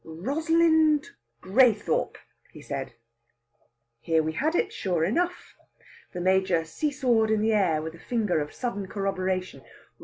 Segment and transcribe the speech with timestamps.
[0.03, 1.11] "Rosalind
[1.43, 2.17] Graythorpe,"
[2.51, 2.93] he said.
[4.07, 5.53] There we had it, sure enough!
[6.11, 9.61] The Major see sawed in the air with a finger of sudden corroboration.